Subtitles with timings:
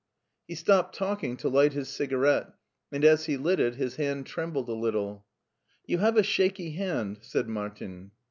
[0.47, 2.55] He stopped talking to light his cigarette,
[2.91, 5.27] and as he lit it his hand trembled a little."
[5.85, 8.09] You have a shaky hand," said Martin.